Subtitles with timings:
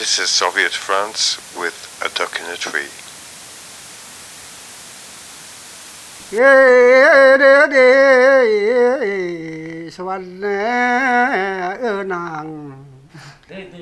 [0.00, 2.88] This is Zoviet France with a duck in a tree.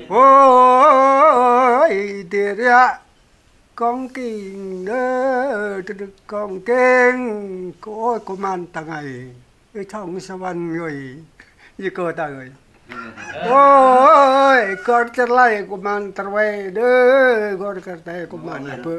[0.09, 2.99] Ôi tiệt ạ
[3.75, 5.81] Con kinh nơ
[6.27, 9.31] Con kinh Cô ơi cô man tầng ấy
[9.89, 11.15] Trong sơ văn người
[11.77, 12.51] Như cô ta người
[12.89, 18.97] Woi, korter lah ya kumang terwai, deh, korter lah ya kumang ibu.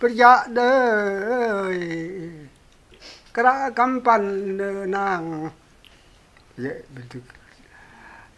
[0.00, 1.74] Perjak deh,
[3.34, 4.22] kera kampan
[4.88, 5.52] nang,
[6.56, 7.26] ya bentuk.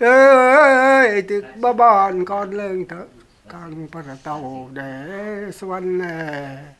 [0.01, 3.07] Eh, itu babon kau leng tak
[3.45, 6.80] kang pernah tahu deh, suan deh.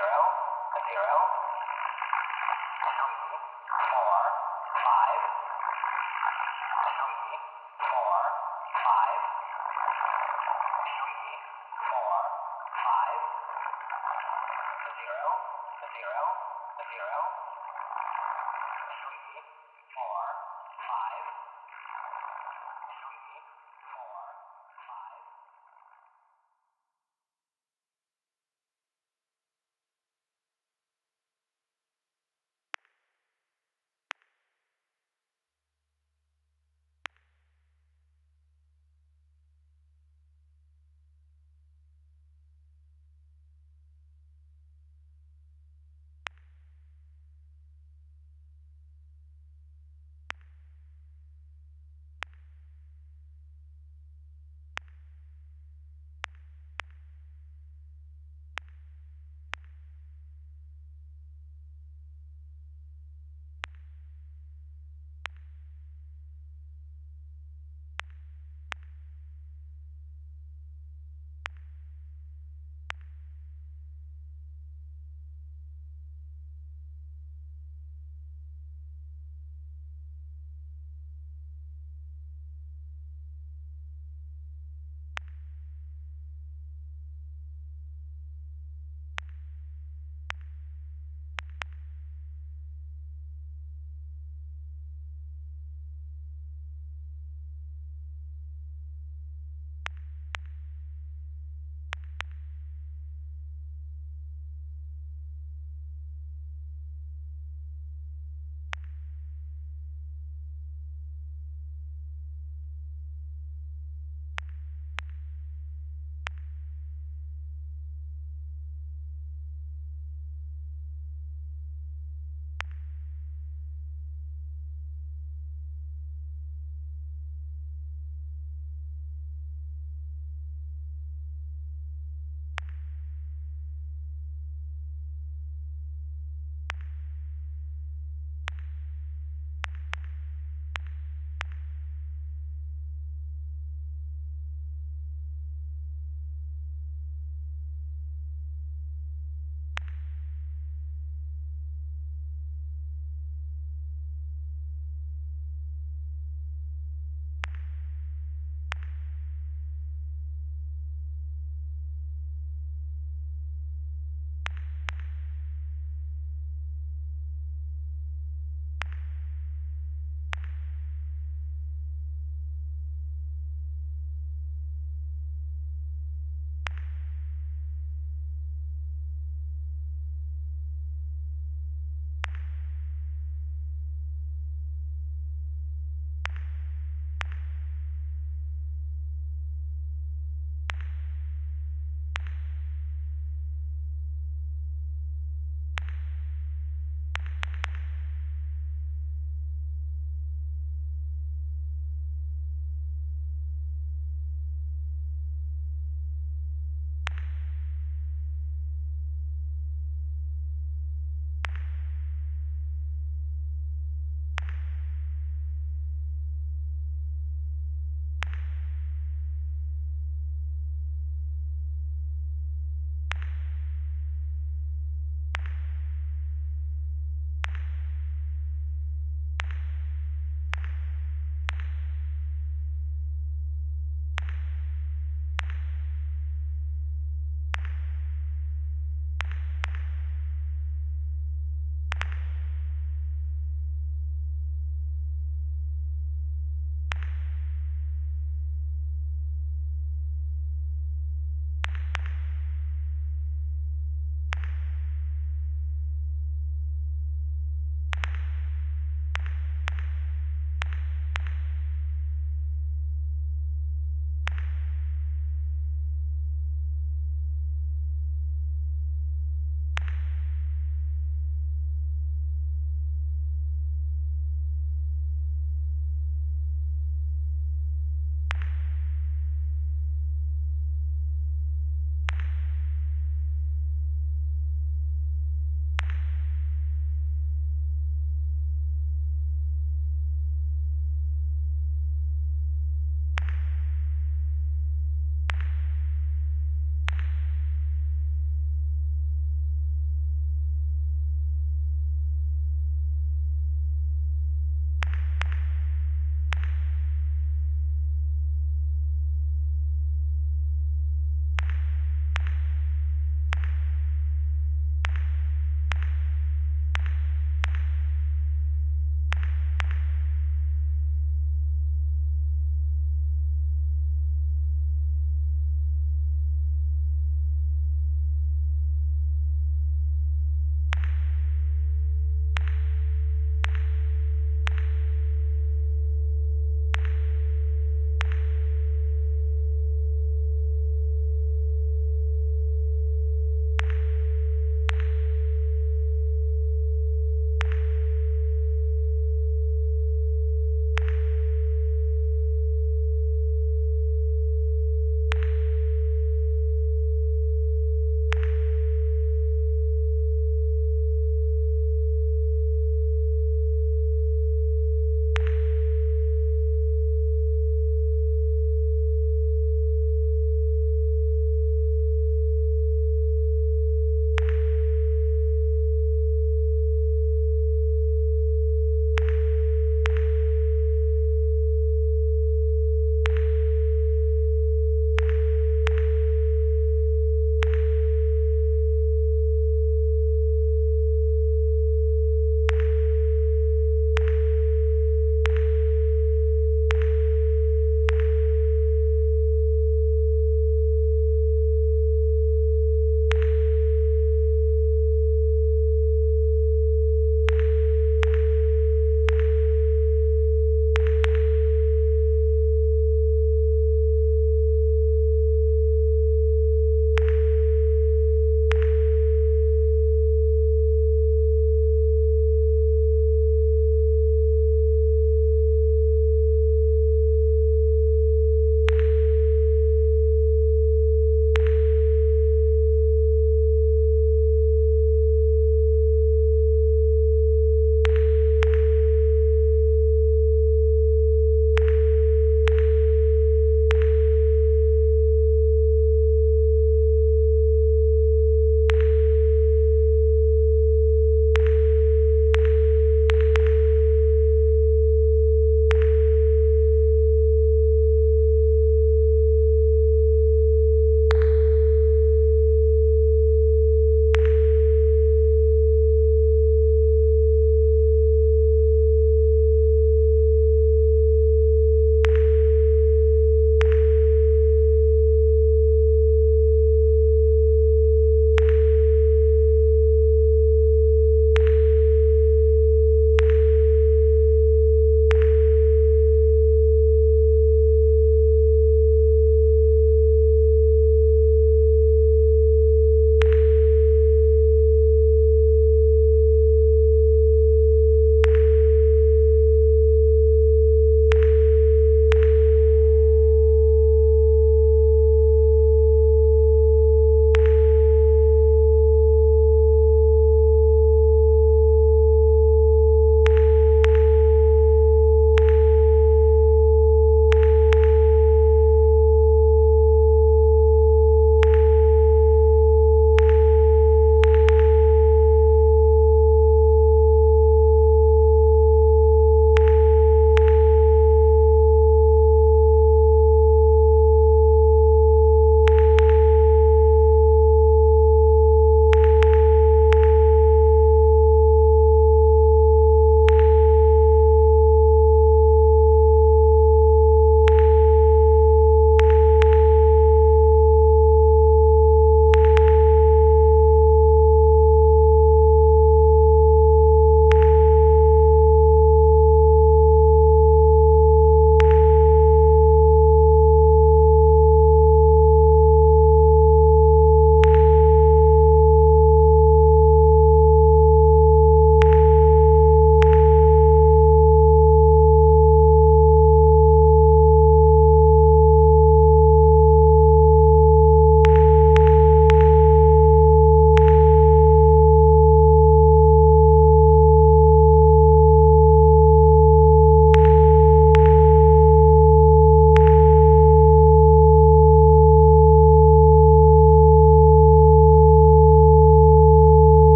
[0.00, 0.22] Zero,
[0.72, 1.19] a zero,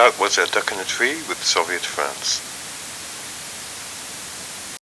[0.00, 2.40] That was A Duck in a Tree with Zoviet France.